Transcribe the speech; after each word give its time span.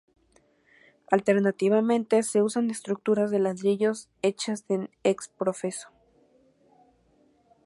Alternativamente 1.11 2.23
se 2.23 2.41
usan 2.41 2.71
estructuras 2.71 3.29
de 3.29 3.37
ladrillos 3.37 4.09
hechas 4.23 4.65
ex 5.03 5.27
profeso. 5.27 5.89